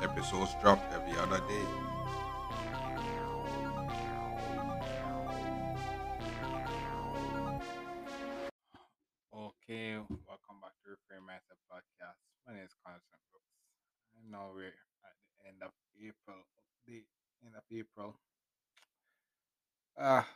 [0.00, 1.66] Episodes drop every other day.
[9.34, 12.22] Okay, welcome back to Reframe Mindset Podcast.
[12.46, 13.58] My name is Constant Brooks.
[14.14, 16.46] I know we're at the end of April.
[16.86, 17.02] The
[17.44, 18.14] end of April.
[19.98, 20.28] Ah,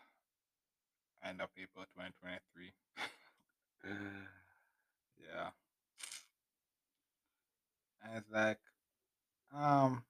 [1.25, 2.73] end of April 2023.
[5.23, 5.51] yeah.
[8.03, 8.59] And it's like,
[9.63, 10.05] um,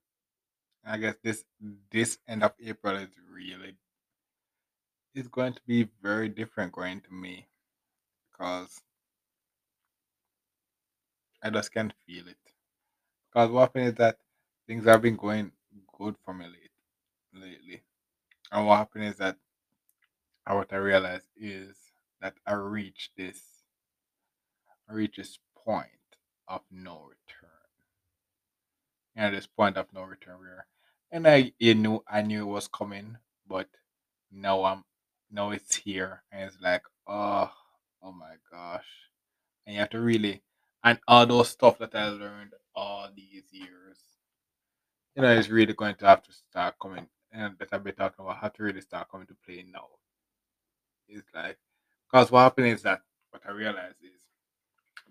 [0.85, 1.45] I guess this
[1.91, 3.77] this end of April is really
[5.15, 7.47] it's going to be very different going to me
[8.31, 8.81] because
[11.43, 12.37] I just can't feel it.
[13.33, 14.19] Because what happened is that
[14.67, 15.53] things have been going
[15.99, 16.71] good for me late,
[17.35, 17.83] lately.
[18.51, 19.37] And what happened is that
[20.47, 21.77] what I realized is
[22.21, 23.41] that I reached this
[24.89, 25.89] I reached this point
[26.49, 27.42] of no return.
[29.17, 30.67] Know, this point of no return where
[31.11, 33.69] and I you knew I knew it was coming, but
[34.31, 34.85] now I'm
[35.31, 37.51] now it's here and it's like oh
[38.03, 38.87] oh my gosh.
[39.67, 40.43] And you have to really
[40.83, 43.99] and all those stuff that I learned all these years,
[45.15, 48.39] you know, is really going to have to start coming and I've been talking about
[48.39, 49.89] have to really start coming to play now.
[51.09, 51.59] It's like
[52.11, 54.23] because what happened is that what I realized is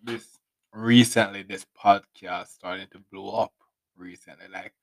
[0.04, 0.40] this
[0.74, 3.54] recently this podcast starting to blow up
[4.02, 4.48] recently.
[4.52, 4.74] Like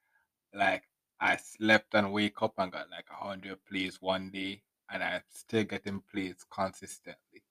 [0.54, 0.84] like
[1.20, 5.22] I slept and wake up and got like a hundred plays one day and I'm
[5.30, 7.44] still getting plays consistently.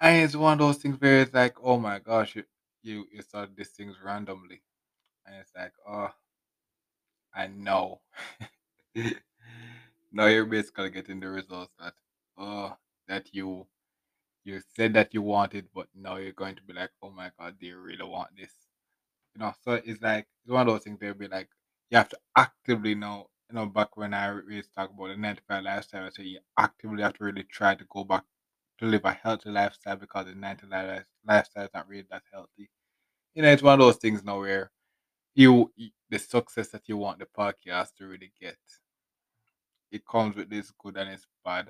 [0.00, 2.44] And it's one of those things where it's like, oh my gosh, you
[2.82, 4.62] you, you start these things randomly.
[5.26, 6.10] And it's like, oh
[7.34, 8.00] I know.
[10.12, 11.94] now you're basically getting the results that
[12.38, 12.76] oh
[13.08, 13.66] that you
[14.44, 17.58] you said that you wanted, but now you're going to be like, oh my god,
[17.60, 18.54] do you really want this?
[19.34, 21.48] You know, so it's like it's one of those things they'll be like
[21.90, 25.64] you have to actively know, you know, back when I really talk about the 95
[25.64, 28.24] lifestyle, I say you actively have to really try to go back
[28.78, 32.70] to live a healthy lifestyle because the 95 life- lifestyle is not really that healthy.
[33.34, 34.70] You know, it's one of those things now where
[35.34, 35.72] you
[36.10, 38.58] the success that you want the podcast to really get,
[39.90, 41.68] it comes with this good and it's bad.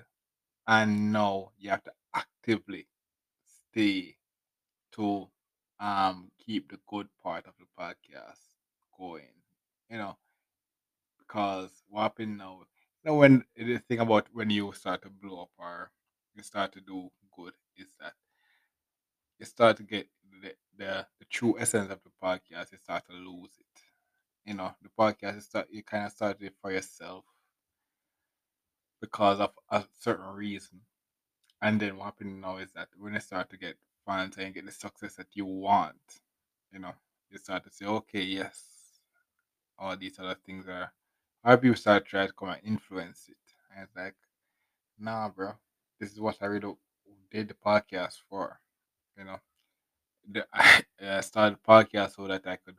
[0.67, 2.87] And now you have to actively
[3.73, 4.17] stay
[4.93, 5.29] to
[5.81, 8.39] um keep the good part of the podcast
[8.97, 9.33] going.
[9.91, 10.17] You know,
[11.19, 12.61] because what happened now,
[13.05, 15.91] you know, when the thing about when you start to blow up or
[16.35, 18.13] you start to do good is that
[19.39, 20.07] you start to get
[20.43, 23.83] the, the, the true essence of the podcast, you start to lose it.
[24.45, 27.25] You know, the podcast you start you kind of started it for yourself
[29.01, 30.81] because of a certain reason.
[31.63, 33.77] And then what happened now is that when you start to get
[34.07, 36.21] fans and get the success that you want,
[36.73, 36.93] you know,
[37.31, 38.63] you start to say, okay, yes,
[39.79, 40.93] all these other things are.
[41.43, 43.37] Other people start trying to come and influence it,
[43.75, 44.15] and it's like,
[44.99, 45.53] nah, bro,
[45.99, 46.75] this is what I really
[47.31, 48.61] did the podcast for.
[49.17, 49.37] You know,
[50.31, 52.77] the, I started the podcast so that I could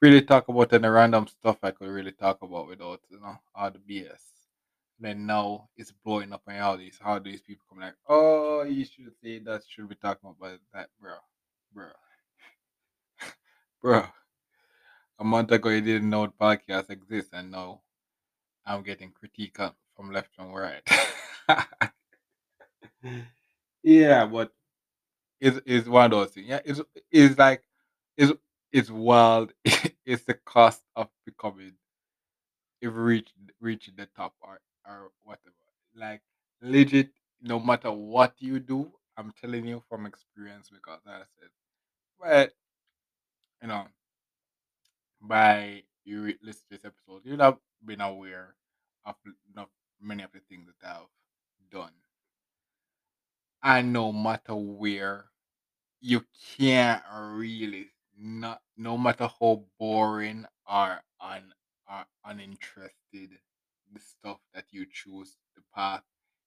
[0.00, 3.70] really talk about any random stuff I could really talk about without you know all
[3.70, 4.35] the BS.
[4.98, 8.62] Then now it's blowing up and all these how do these people come like, oh,
[8.62, 11.14] you should say that should be talking about that, bro,
[11.74, 11.88] bro,
[13.82, 14.04] bro.
[15.18, 17.80] A month ago you didn't know the podcast exists, and now
[18.64, 19.58] I'm getting critique
[19.94, 20.82] from left and right.
[23.82, 24.52] yeah, but
[25.40, 26.48] it's it's one of those things.
[26.48, 26.80] Yeah, it's
[27.10, 27.62] it's like
[28.16, 28.32] it's
[28.72, 29.52] it's wild.
[29.64, 31.74] it's the cost of becoming
[32.80, 35.54] if reach reach the top or or whatever.
[35.94, 36.22] Like
[36.62, 37.10] legit,
[37.40, 41.50] no matter what you do, I'm telling you from experience because that's said,
[42.20, 42.52] but
[43.62, 43.86] you know,
[45.20, 48.54] by you listen to this episode, you'll have been aware
[49.04, 49.16] of
[49.54, 51.92] not many of the things that I've done.
[53.62, 55.26] And no matter where,
[56.00, 56.24] you
[56.56, 61.52] can't really not no matter how boring or un
[61.90, 63.38] or uninterested
[63.92, 66.02] the stuff that you choose the path,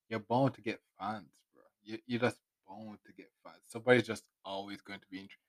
[0.10, 1.64] you're bound to get fans, bro.
[1.84, 3.62] You you're just bound to get fans.
[3.68, 5.40] Somebody's just always going to be interested.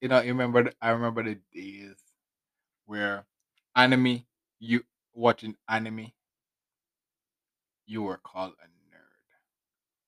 [0.00, 1.96] You know, you remember I remember the days
[2.86, 3.26] where
[3.76, 4.24] anime
[4.58, 4.84] you
[5.14, 6.12] watching anime,
[7.86, 9.30] you were called a nerd.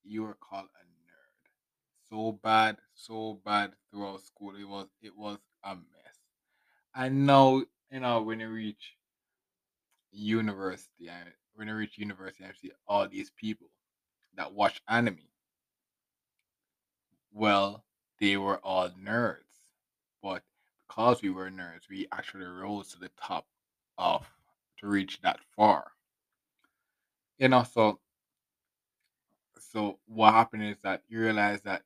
[0.04, 2.08] You were called a nerd.
[2.08, 4.56] So bad, so bad throughout school.
[4.56, 6.18] It was it was a mess.
[6.94, 8.96] I know, you know, when you reach
[10.12, 13.68] university and when I reach university I see all these people
[14.36, 15.18] that watch anime,
[17.32, 17.84] well,
[18.20, 19.38] they were all nerds.
[20.22, 20.42] But
[20.86, 23.46] because we were nerds, we actually rose to the top
[23.98, 24.26] of
[24.78, 25.92] to reach that far.
[27.38, 28.00] You know, so
[29.58, 31.82] so what happened is that you realize that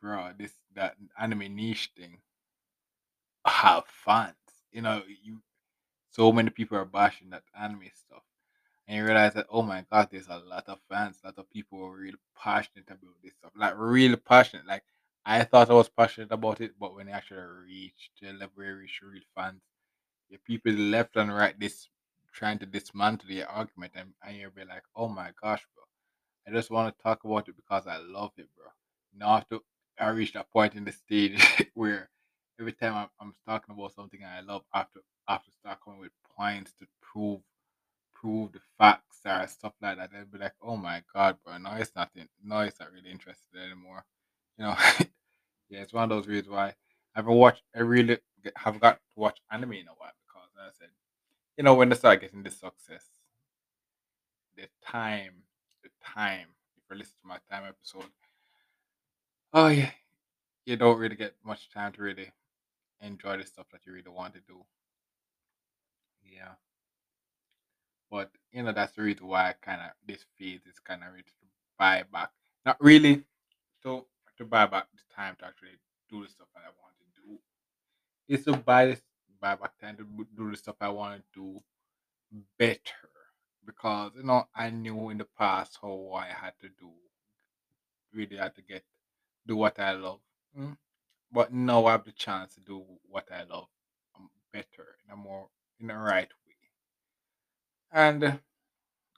[0.00, 2.18] bro, this that anime niche thing
[3.46, 4.34] have fans.
[4.72, 5.40] You know, you
[6.10, 8.22] so many people are bashing that anime stuff.
[8.86, 11.50] And you realize that oh my god, there's a lot of fans, a lot of
[11.50, 13.52] people are really passionate about this stuff.
[13.56, 14.66] Like really passionate.
[14.66, 14.84] Like
[15.26, 18.68] I thought I was passionate about it, but when I actually reached the level where
[18.68, 19.62] I reached real fans,
[20.30, 21.88] the people left and right this
[22.32, 25.84] trying to dismantle the argument and, and you'll be like, oh my gosh, bro.
[26.46, 28.66] I just want to talk about it because I love it, bro.
[29.16, 29.58] Now after
[29.98, 31.42] I reached that point in the stage
[31.74, 32.10] where
[32.58, 36.72] every time I'm, I'm talking about something I love, after after start coming with points
[36.78, 37.40] to prove
[38.14, 41.72] prove the facts or stuff like that, they'll be like, "Oh my god, bro, no,
[41.74, 42.10] it's not.
[42.44, 44.04] No, it's not really interested anymore."
[44.58, 44.76] You know,
[45.70, 46.74] yeah, it's one of those reasons why I
[47.16, 47.62] haven't watched.
[47.76, 48.18] I really
[48.56, 50.90] have got to watch anime in a while because, as I said,
[51.56, 53.04] you know, when they start getting this success,
[54.56, 55.42] the time,
[55.82, 56.48] the time.
[56.76, 58.10] If you listen to my time episode,
[59.52, 59.90] oh yeah,
[60.66, 62.30] you don't really get much time to really
[63.00, 64.64] enjoy the stuff that you really want to do.
[66.22, 66.54] Yeah,
[68.10, 71.22] but you know that's the reason why kind of this phase is kind of ready
[71.22, 71.46] to
[71.78, 72.30] buy back.
[72.64, 73.24] Not really
[73.82, 74.04] to
[74.36, 75.78] to buy back the time to actually
[76.10, 77.38] do the stuff that I want to do.
[78.28, 79.00] It's to buy this
[79.40, 80.04] buy back time to
[80.36, 81.60] do the stuff I want to do
[82.58, 82.80] better
[83.64, 86.90] because you know I knew in the past how I had to do
[88.12, 88.84] really had to get
[89.46, 90.20] do what I love.
[90.58, 90.76] Mm.
[91.32, 93.68] But now I have the chance to do what I love
[94.16, 95.48] um, better in a more
[95.80, 96.56] in a right way.
[97.92, 98.36] And uh,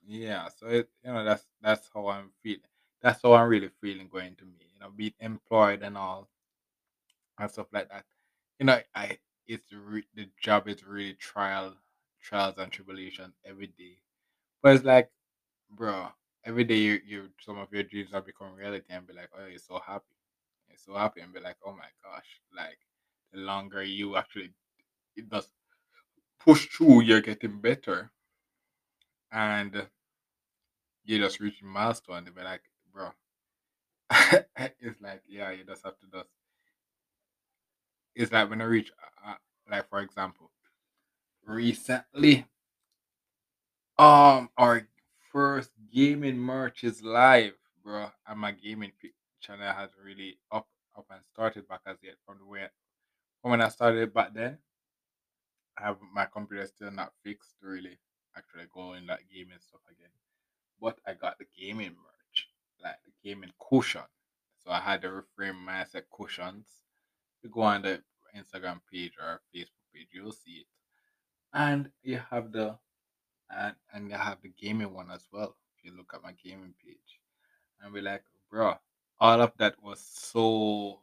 [0.06, 2.62] yeah, so it, you know that's that's how I'm feeling.
[3.02, 4.66] That's how I'm really feeling going to me.
[4.74, 6.30] You know, being employed and all
[7.38, 8.04] and stuff like that.
[8.58, 11.74] You know, I it's re- the job is really trial
[12.22, 13.98] trials and tribulations every day.
[14.62, 15.10] But it's like,
[15.70, 16.08] bro,
[16.44, 19.46] every day you you some of your dreams are becoming reality and be like, oh,
[19.46, 20.04] you're so happy.
[20.84, 22.78] So happy and be like, oh my gosh, like
[23.32, 24.50] the longer you actually
[25.16, 25.48] it does
[26.40, 28.12] push through, you're getting better
[29.32, 29.88] and
[31.04, 32.62] you just reaching milestone and be like,
[32.92, 33.10] bro,
[34.80, 36.30] it's like, yeah, you just have to just.
[38.14, 38.92] It's like when I reach,
[39.24, 39.34] uh, uh,
[39.70, 40.50] like for example,
[41.46, 42.46] recently,
[43.98, 44.88] um, our
[45.32, 48.92] first gaming merch is live, bro, I'm a gaming
[49.40, 52.68] channel has really up up and started back as yet from the way
[53.40, 54.58] from when I started back then.
[55.78, 57.98] I have my computer still not fixed to really
[58.36, 60.10] actually go in that gaming stuff again.
[60.80, 62.48] But I got the gaming merch,
[62.82, 64.02] like the gaming cushion.
[64.62, 66.66] So I had the reframe mindset cushions.
[67.42, 68.02] You go on the
[68.36, 70.66] Instagram page or Facebook page, you'll see it.
[71.52, 72.78] And you have the
[73.50, 75.56] and and you have the gaming one as well.
[75.76, 77.20] If you look at my gaming page.
[77.82, 78.74] And we're like, bro,
[79.20, 80.98] all of that was so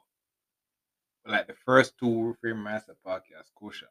[1.26, 3.90] like the first two reframe master podcast cushion.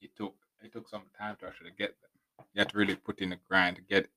[0.00, 2.46] It took it took some time to actually get them.
[2.54, 4.10] You had to really put in the grind to get it.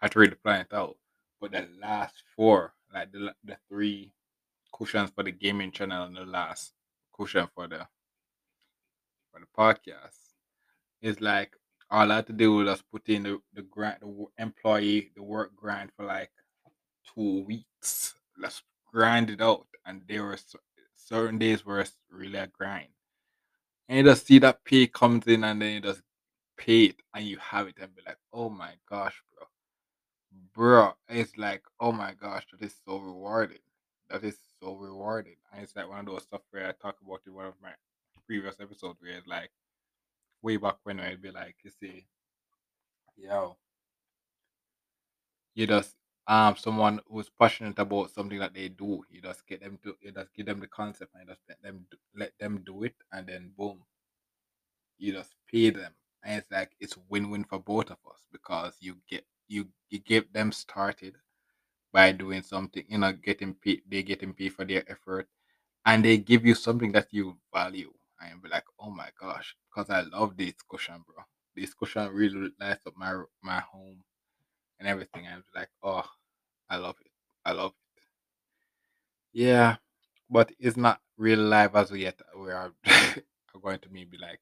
[0.00, 0.96] Had to really plan it out.
[1.40, 4.12] But the last four, like the the three
[4.72, 6.72] cushions for the gaming channel and the last
[7.16, 7.86] cushion for the
[9.32, 10.18] for the podcast,
[11.00, 11.56] is like
[11.90, 15.22] all I had to do was just put in the the grind, the employee, the
[15.22, 16.30] work grind for like
[17.14, 18.14] two weeks.
[18.40, 20.38] Let's grind it out, and there were
[20.96, 22.88] certain days where it's really a grind.
[23.88, 26.02] And you just see that pay comes in, and then you just
[26.56, 29.46] pay it, and you have it, and be like, oh my gosh, bro
[30.54, 33.58] Bro, it's like, oh my gosh, that is so rewarding.
[34.10, 35.36] That is so rewarding.
[35.52, 37.70] And it's like one of those stuff where I talk about in one of my
[38.26, 39.50] previous episodes where it's like
[40.42, 42.06] way back when I'd be like, you see,
[43.16, 43.56] yo,
[45.54, 45.94] you just
[46.34, 50.12] um someone who's passionate about something that they do, you just get them to you
[50.12, 53.26] just give them the concept and just let them do, let them do it and
[53.28, 53.80] then boom,
[54.98, 55.92] you just pay them.
[56.24, 60.32] And it's like it's win-win for both of us because you get you you get
[60.32, 61.16] them started
[61.92, 65.28] by doing something, you know, getting paid, they getting paid for their effort,
[65.86, 69.90] and they give you something that you value, and be like, oh my gosh, because
[69.90, 71.24] I love this cushion, bro.
[71.56, 74.02] this cushion really lights up my my home
[74.80, 75.26] and everything.
[75.28, 76.06] I was like, oh,
[76.70, 77.12] I love it.
[77.44, 78.02] I love it.
[79.46, 79.76] Yeah,
[80.30, 82.20] but it's not real life as of yet.
[82.36, 82.72] We are
[83.54, 84.40] are going to maybe like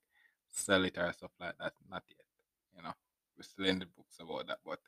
[0.50, 1.74] sell it or stuff like that.
[1.90, 2.26] Not yet.
[2.76, 2.94] You know,
[3.36, 4.80] we're still in the books about that, but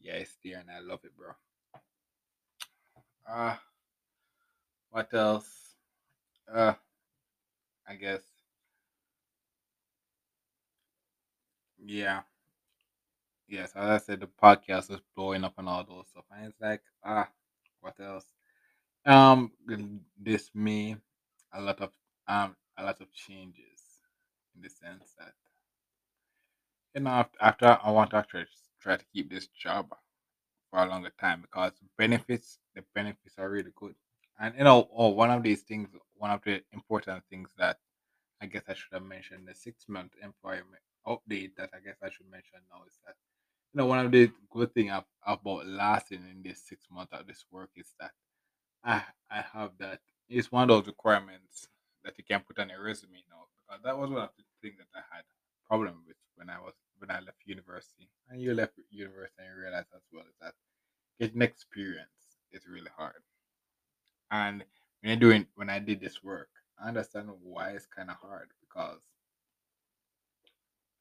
[0.00, 1.32] yeah, it's there and I love it, bro.
[3.26, 3.56] Uh
[4.90, 5.76] what else?
[6.52, 6.74] Uh
[7.88, 8.22] I guess
[11.84, 12.22] yeah.
[13.48, 16.24] Yes, as I said, the podcast is blowing up and all those stuff.
[16.30, 17.28] And it's like, ah,
[17.80, 18.24] what else?
[19.06, 19.52] Um
[20.18, 20.96] this may
[21.54, 21.92] a lot of
[22.26, 23.80] um a lot of changes
[24.54, 25.32] in the sense that
[26.94, 28.46] you know after, I want to actually
[28.80, 29.94] try to keep this job
[30.70, 33.94] for a longer time because benefits the benefits are really good.
[34.40, 37.78] And you know, oh, one of these things, one of the important things that
[38.42, 42.10] I guess I should have mentioned the six month employment update that I guess I
[42.10, 43.14] should mention now is that
[43.72, 47.44] you know one of the good thing about lasting in this six months of this
[47.52, 48.10] work is that
[48.84, 50.00] I I have that.
[50.28, 51.68] It's one of those requirements
[52.04, 54.78] that you can put on a resume now because that was one of the things
[54.78, 55.24] that I had
[55.66, 58.08] problem with when I was when I left university.
[58.28, 60.54] And you left university and you as well that
[61.20, 63.22] getting experience is really hard.
[64.30, 64.64] And
[65.00, 68.50] when you're doing when I did this work I understand why it's kind of hard
[68.60, 69.00] because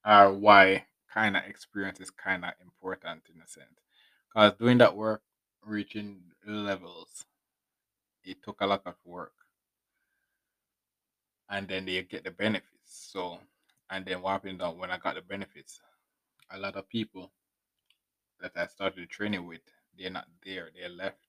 [0.03, 3.79] uh why kind of experience is kind of important in a sense.
[4.27, 5.21] Because doing that work
[5.63, 7.25] reaching levels
[8.25, 9.33] it took a lot of work
[11.49, 13.09] and then they get the benefits.
[13.11, 13.39] So,
[13.89, 15.79] and then what happened that when I got the benefits,
[16.51, 17.31] a lot of people
[18.39, 19.61] that I started training with,
[19.97, 21.19] they're not there, they're left.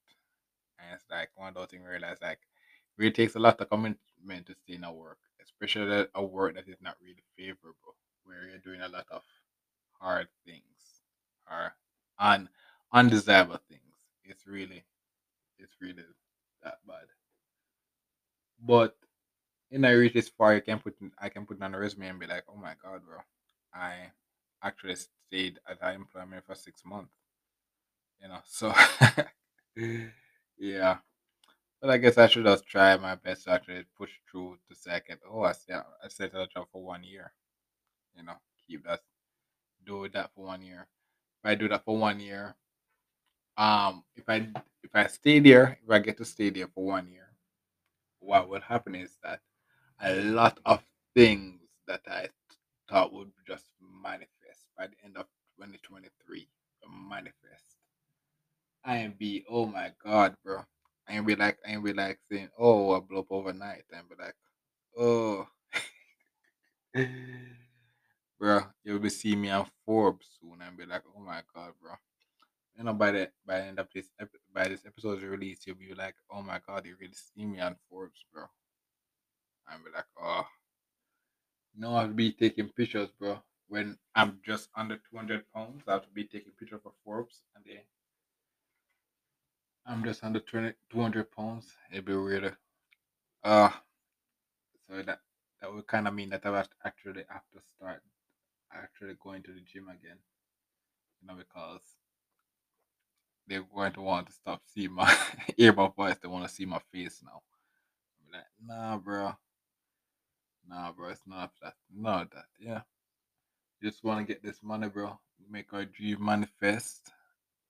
[0.79, 3.69] And it's like one of those things realize like it really takes a lot of
[3.71, 8.45] commitment to stay in a work, especially a work that is not really favorable, where
[8.49, 9.23] you're doing a lot of
[10.01, 11.03] hard things
[11.51, 11.75] or
[12.19, 12.49] un
[12.93, 13.83] undesirable things.
[14.25, 14.85] It's really
[15.59, 16.05] it's really
[16.63, 17.07] that bad.
[18.61, 18.97] But
[19.71, 22.21] and I reach this far, you can put I can put on a resume and
[22.21, 23.19] be like, oh my god, bro,
[23.75, 24.13] I
[24.63, 27.15] actually stayed at that employment for six months.
[28.21, 28.73] You know, so
[30.59, 30.99] yeah.
[31.81, 35.19] But I guess I should just try my best to actually push through to second.
[35.31, 37.33] Oh, I said I at a job for one year.
[38.17, 38.35] You know,
[38.67, 39.01] keep that
[39.87, 40.89] do that for one year.
[41.45, 42.57] If I do that for one year,
[43.57, 44.49] um, if I
[44.83, 47.29] if I stay there, if I get to stay there for one year,
[48.21, 49.41] what will happen is that
[50.03, 50.83] a lot of
[51.15, 52.29] things that I
[52.89, 53.65] thought would just
[54.03, 55.27] manifest by the end of
[55.59, 56.49] 2023
[57.09, 57.77] manifest.
[58.85, 60.61] I ain't be, oh my god, bro.
[61.09, 63.85] I ain't be like, I ain't be like saying, oh, I blew up overnight.
[63.93, 64.35] And be like,
[64.99, 65.49] oh,
[68.39, 71.93] bro, you'll be seeing me on Forbes soon and be like, oh my god, bro.
[72.79, 75.77] You know, by the by the end of this ep- by this episode's release, you'll
[75.77, 78.45] be like, oh my god, you really see me on Forbes, bro.
[79.69, 80.47] And be like, oh,
[81.77, 83.39] no, I'll be taking pictures, bro.
[83.69, 87.65] When I'm just under 200 pounds, I have to be taking pictures for Forbes, and
[87.65, 87.83] then
[89.87, 91.73] I'm just under 20, 200 pounds.
[91.91, 92.57] It'd be weird.
[93.45, 93.71] Uh,
[94.87, 95.21] so that
[95.61, 98.03] that would kind of mean that I would actually have to start
[98.73, 100.19] actually going to the gym again,
[101.21, 101.83] you know, because
[103.49, 105.13] they're going to want to stop seeing my
[105.57, 106.17] hear my voice.
[106.23, 107.43] They want to see my face now.
[108.21, 109.37] I'm like, nah, bro,
[110.69, 112.47] nah, bro, it's not that, not that.
[112.61, 112.83] Yeah,
[113.83, 115.19] just want to get this money, bro.
[115.51, 117.13] Make our dream manifest.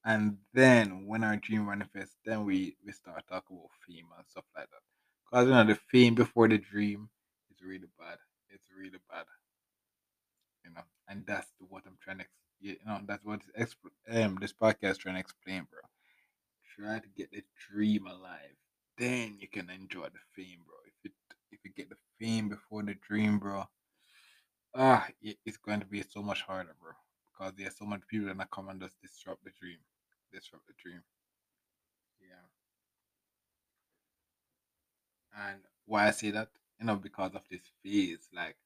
[0.04, 4.45] And then when our dream manifests, then we we start talking about fame and stuff
[4.56, 4.83] like that.
[5.33, 7.09] Cause you know the fame before the dream
[7.50, 8.18] is really bad.
[8.50, 9.26] It's really bad,
[10.64, 10.83] you know.
[11.09, 12.25] And that's what I'm trying to,
[12.60, 15.80] you know, that's what this exp- um this podcast trying to explain, bro.
[16.76, 18.56] Try to get the dream alive,
[18.98, 20.76] then you can enjoy the fame, bro.
[20.86, 21.10] If you
[21.52, 23.64] if you get the fame before the dream, bro,
[24.75, 26.92] ah, it, it's going to be so much harder, bro.
[27.32, 29.78] Because there's so much people that come and just disrupt the dream,
[30.32, 31.02] disrupt the dream.
[32.20, 32.46] Yeah.
[35.36, 36.48] And why I say that,
[36.80, 38.56] you know, because of this phase, like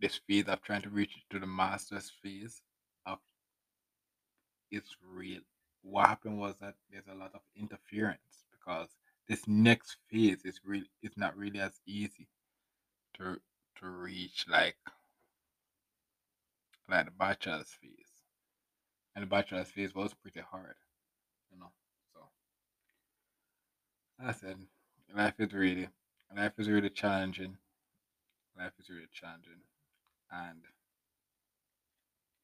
[0.00, 2.62] this phase of trying to reach to the master's phase
[4.70, 5.40] it's real.
[5.82, 8.88] What happened was that there's a lot of interference because
[9.28, 12.28] this next phase is really it's not really as easy
[13.14, 13.38] to
[13.76, 14.76] to reach like
[16.88, 17.92] like the bachelor's phase.
[19.14, 20.76] And the bachelor's phase was pretty hard,
[21.52, 21.72] you know.
[22.12, 22.20] So
[24.20, 24.56] I said
[25.14, 25.88] life is really
[26.36, 27.56] life is really challenging.
[28.58, 29.62] Life is really challenging.
[30.30, 30.62] And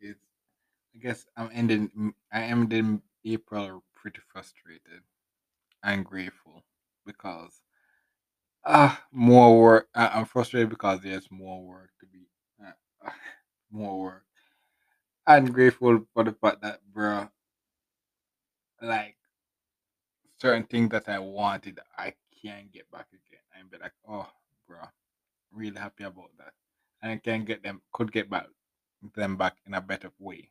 [0.00, 0.25] it's
[0.96, 2.14] I guess I'm ending.
[2.32, 5.02] I ended April pretty frustrated
[5.84, 6.64] and grateful
[7.06, 7.60] because
[8.64, 9.88] ah more work.
[9.94, 12.28] I, I'm frustrated because there's more work to be
[12.64, 13.10] uh,
[13.70, 14.24] more work.
[15.26, 17.28] I'm grateful for the fact that, bro,
[18.82, 19.16] like
[20.40, 23.42] certain things that I wanted, I can't get back again.
[23.58, 24.28] And be like, oh,
[24.68, 24.78] bro,
[25.52, 26.52] really happy about that,
[27.02, 28.46] and I can get them, could get back
[29.16, 30.50] them back in a better way.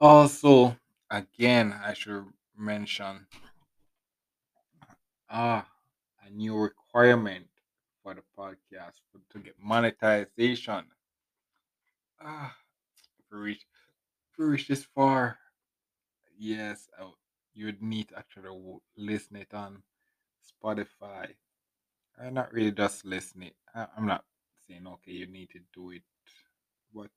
[0.00, 0.76] Also,
[1.10, 3.26] again, I should mention
[5.30, 5.66] ah
[6.24, 7.46] a new requirement
[8.02, 10.84] for the podcast for, to get monetization.
[12.20, 12.54] Ah,
[13.18, 13.66] if we reach
[14.32, 15.38] if we reach this far,
[16.38, 17.10] yes, I,
[17.54, 18.50] you'd need to actually
[18.98, 19.82] listen it on
[20.44, 21.34] Spotify.
[22.20, 23.52] I'm not really just listening.
[23.74, 24.24] I, I'm not
[24.68, 26.02] saying okay, you need to do it,
[26.94, 27.10] but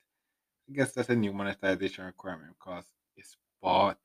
[0.70, 2.86] I guess that's a new monetization requirement because
[3.18, 3.98] it's bought.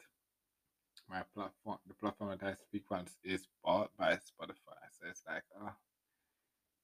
[1.10, 4.80] My platform, the platform that I speak on, is bought by Spotify.
[4.98, 5.74] So it's like, ah,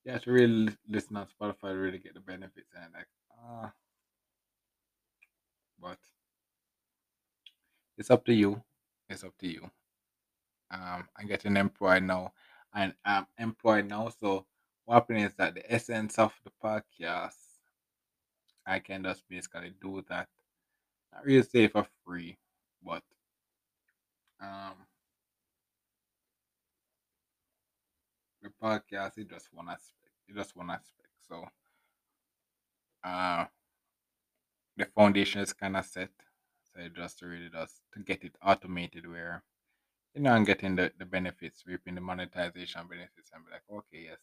[0.04, 2.68] you have to really listen on Spotify to really get the benefits.
[2.76, 3.08] And like,
[3.42, 3.72] ah,
[5.80, 5.98] but
[7.96, 8.62] it's up to you.
[9.08, 9.70] It's up to you.
[10.70, 12.32] Um, I'm getting employed now,
[12.74, 14.10] and I'm employed now.
[14.20, 14.44] So
[14.84, 17.36] what happened is that the essence of the podcast,
[18.70, 20.28] I can just basically do that.
[21.12, 22.38] Not really say for free,
[22.84, 23.02] but
[24.40, 24.86] um,
[28.42, 30.12] the podcast is just one aspect.
[30.28, 31.08] It's just one aspect.
[31.28, 31.44] So
[33.04, 33.46] uh,
[34.76, 36.10] the foundation is kind of set.
[36.64, 39.44] So just really does to get it automated where
[40.14, 44.04] you know I'm getting the, the benefits, reaping the monetization benefits, and be like, okay,
[44.10, 44.20] yes.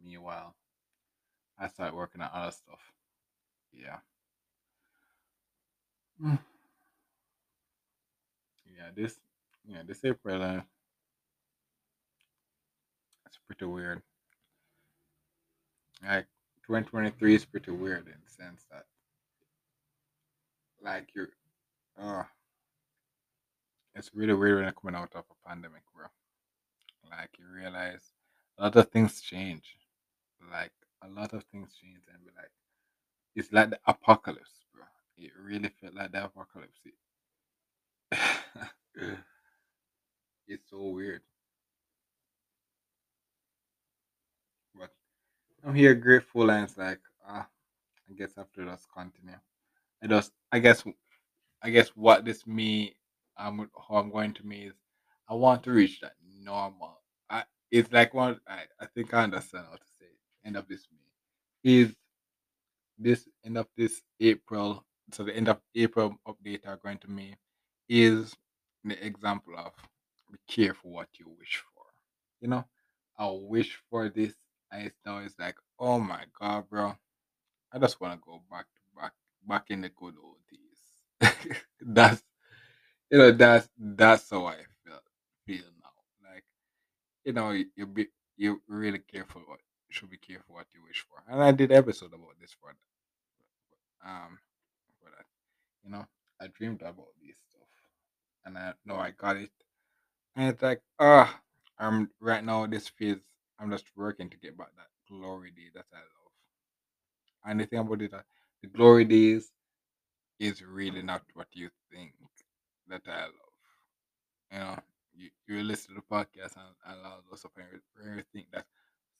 [0.00, 0.54] Meanwhile,
[1.58, 2.92] I start working on other stuff.
[3.76, 3.98] Yeah.
[6.22, 6.38] Mm.
[8.76, 9.18] Yeah, this
[9.66, 10.60] yeah, this April uh,
[13.26, 14.02] it's pretty weird.
[16.02, 16.26] Like
[16.66, 18.84] 2023 is pretty weird in the sense that
[20.82, 21.30] like you're
[21.98, 22.24] uh
[23.94, 26.06] it's really weird when you're coming out of a pandemic, bro.
[27.10, 28.12] Like you realize
[28.58, 29.76] a lot of things change.
[30.50, 32.50] Like a lot of things change and be like
[33.34, 34.84] it's like the apocalypse, bro.
[35.16, 36.78] It really felt like the apocalypse.
[40.46, 41.22] it's so weird.
[44.78, 44.90] But
[45.64, 47.46] I'm here grateful and it's like ah
[48.08, 49.36] I guess after just continue.
[50.02, 50.84] I just I guess
[51.62, 52.94] I guess what this me
[53.36, 54.74] um how I'm going to me is
[55.28, 57.00] I want to reach that normal.
[57.30, 60.46] I it's like one I, I think I understand how to say it.
[60.46, 60.98] End of this me
[61.64, 61.94] is
[62.98, 64.84] this end of this April.
[65.12, 67.36] So the end of April update are going to me
[67.88, 68.34] is
[68.84, 69.72] the example of
[70.30, 71.84] be careful what you wish for.
[72.40, 72.64] You know,
[73.18, 74.34] I wish for this,
[74.70, 76.96] and it's now it's like, oh my god, bro,
[77.72, 79.12] I just want to go back to back
[79.46, 81.30] back in the good old days.
[81.80, 82.22] That's
[83.10, 85.00] you know that's that's how I feel
[85.46, 86.30] feel now.
[86.32, 86.44] Like
[87.24, 89.60] you know you be you really careful what
[89.94, 91.22] should be careful what you wish for.
[91.32, 92.70] And I did episode about this for
[94.04, 94.38] um
[95.00, 95.24] for that.
[95.84, 96.06] You know
[96.40, 97.68] I dreamed about this stuff,
[98.44, 99.50] and I know I got it.
[100.36, 101.40] And it's like ah
[101.78, 103.22] I'm right now this phase.
[103.58, 106.32] I'm just working to get back that glory day that I love.
[107.46, 108.24] And the thing about it, that
[108.62, 109.52] the glory days
[110.40, 112.12] is really not what you think
[112.88, 113.54] that I love.
[114.50, 114.78] You know,
[115.14, 118.66] you, you listen to the podcast and, and all those stuff and you think that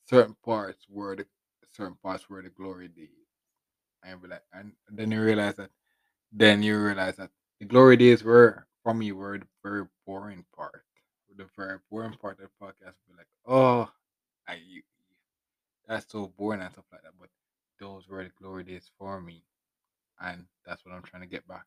[0.08, 1.26] certain parts were the
[1.72, 3.08] certain parts were the glory days.
[4.02, 5.70] And like, and then you realize that
[6.32, 10.84] then you realize that the glory days were for me were the very boring part.
[11.36, 13.90] The very boring part of the podcast be like, oh,
[14.46, 14.58] I
[15.88, 17.12] that's so boring and stuff like that.
[17.18, 17.28] But
[17.80, 19.42] those were the glory days for me,
[20.20, 21.64] and that's what I'm trying to get back.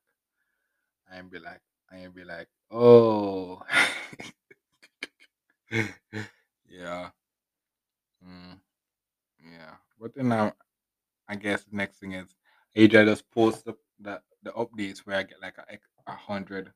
[1.11, 3.61] And be like, and be like, oh,
[6.69, 7.09] yeah,
[8.27, 8.59] mm,
[9.43, 9.75] yeah.
[9.99, 12.35] But then I guess the next thing is
[12.73, 16.71] usually just post the, the the updates where I get like a a hundred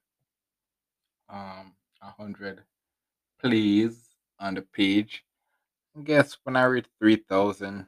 [1.30, 2.64] um a hundred
[3.40, 4.10] plays
[4.40, 5.24] on the page.
[5.98, 7.88] I guess when I reach three thousand,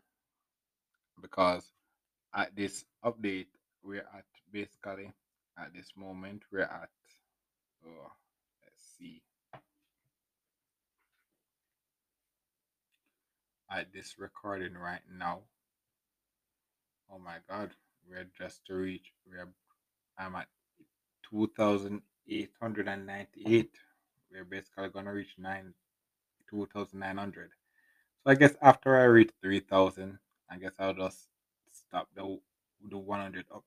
[1.21, 1.71] because
[2.35, 3.47] at this update
[3.83, 5.11] we're at basically
[5.57, 6.89] at this moment we're at
[7.85, 8.11] oh
[8.63, 9.21] let's see
[13.73, 15.39] at this recording right now.
[17.11, 17.71] Oh my god,
[18.07, 19.11] we're just to reach.
[19.27, 19.49] We're
[20.17, 20.47] I'm at
[21.29, 23.71] two thousand eight hundred and ninety-eight.
[24.31, 25.73] We're basically gonna reach nine
[26.49, 27.49] two thousand nine hundred.
[28.23, 31.27] So I guess after I reach three thousand, I guess I'll just
[31.71, 32.39] stop the
[32.89, 33.63] the one hundred up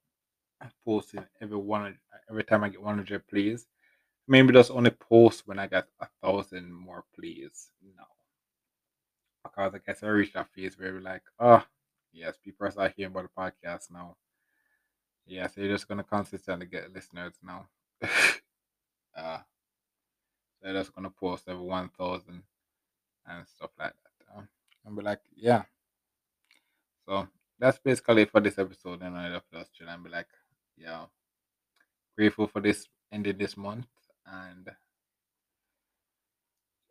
[0.85, 1.99] posting every one
[2.31, 3.66] every time I get one hundred plays.
[4.29, 8.15] Maybe just only post when I get a thousand more plays now.
[9.57, 11.64] I guess I reached that phase where we're like, oh
[12.12, 14.16] yes, people are hearing about the podcast now.
[15.27, 17.66] Yeah, so you're just gonna consistently get listeners now.
[19.16, 19.38] uh,
[20.62, 22.42] they're just gonna post every one thousand
[23.27, 24.37] and stuff like that.
[24.37, 24.49] Um,
[24.85, 25.62] and be like, yeah.
[27.07, 27.27] So
[27.59, 29.03] that's basically for this episode.
[29.03, 30.29] And I'll just chill and be like,
[30.77, 31.07] yeah,
[32.16, 33.87] grateful for this ending this month,
[34.27, 34.71] and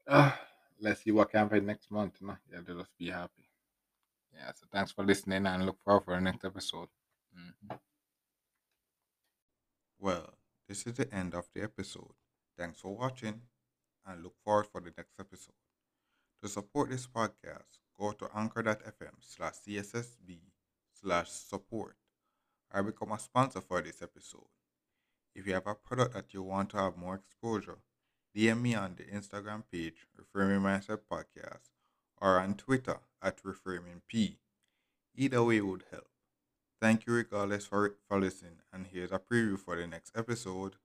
[0.07, 0.31] uh,
[0.79, 2.21] let's see what can happen next month.
[2.21, 2.37] Know?
[2.51, 3.49] Yeah, let us be happy.
[4.33, 6.89] Yeah, so thanks for listening and look forward for the next episode.
[7.37, 7.79] Mhm.
[9.97, 12.13] Well, this is the end of the episode.
[12.57, 13.41] Thanks for watching
[14.05, 15.55] and look forward for the next episode.
[16.41, 20.41] To support this podcast, go to anchor.fm slash CSSB
[20.93, 21.97] slash support
[22.73, 24.47] or become a sponsor for this episode.
[25.33, 27.79] If you have a product that you want to have more exposure,
[28.35, 31.69] DM me on the Instagram page, Reframing Mindset Podcast,
[32.19, 34.35] or on Twitter at ReframingP.
[35.15, 36.09] Either way would help.
[36.81, 40.75] Thank you regardless for, for listening, and here's a preview for the next episode.